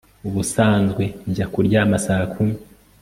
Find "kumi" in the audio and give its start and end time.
2.33-2.55